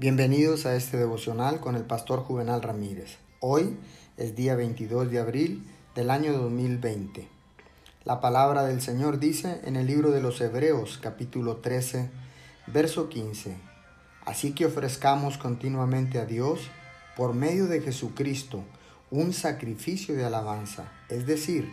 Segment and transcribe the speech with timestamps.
[0.00, 3.16] Bienvenidos a este devocional con el pastor Juvenal Ramírez.
[3.40, 3.76] Hoy
[4.16, 7.26] es día 22 de abril del año 2020.
[8.04, 12.10] La palabra del Señor dice en el libro de los Hebreos capítulo 13,
[12.68, 13.56] verso 15.
[14.24, 16.60] Así que ofrezcamos continuamente a Dios,
[17.16, 18.62] por medio de Jesucristo,
[19.10, 21.68] un sacrificio de alabanza, es decir,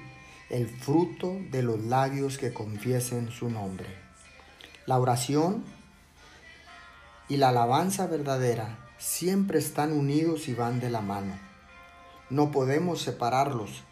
[0.49, 3.85] el fruto de los labios que confiesen su nombre.
[4.87, 5.63] La oración
[7.27, 11.37] y la alabanza verdadera siempre están unidos y van de la mano.
[12.29, 13.83] No podemos separarlos.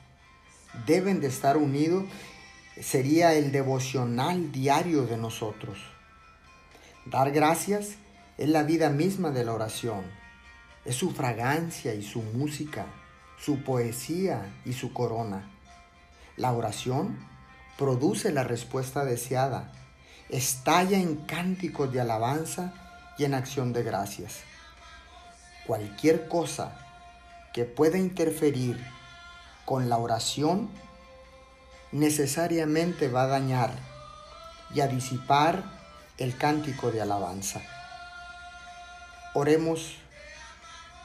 [0.85, 2.05] Deben de estar unidos.
[2.80, 5.80] Sería el devocional diario de nosotros.
[7.05, 7.95] Dar gracias
[8.38, 10.04] es la vida misma de la oración.
[10.85, 12.85] Es su fragancia y su música,
[13.40, 15.49] su poesía y su corona.
[16.38, 17.18] La oración
[17.77, 19.71] produce la respuesta deseada,
[20.29, 22.82] estalla en cánticos de alabanza
[23.17, 24.41] y en acción de gracias.
[25.66, 26.76] Cualquier cosa
[27.54, 28.84] que pueda interferir
[29.65, 30.70] con la oración
[31.91, 33.71] necesariamente va a dañar
[34.74, 35.63] y a disipar
[36.18, 37.62] el cántico de alabanza.
[39.35, 39.96] Oremos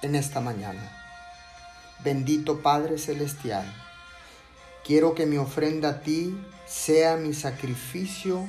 [0.03, 0.91] en esta mañana.
[2.03, 3.67] Bendito Padre Celestial,
[4.85, 8.47] quiero que mi ofrenda a ti sea mi sacrificio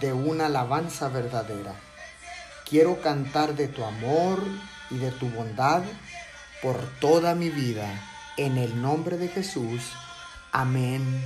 [0.00, 1.74] de una alabanza verdadera
[2.74, 4.42] Quiero cantar de tu amor
[4.90, 5.84] y de tu bondad
[6.60, 7.86] por toda mi vida.
[8.36, 9.92] En el nombre de Jesús.
[10.50, 11.24] Amén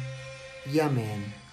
[0.71, 1.48] y amén.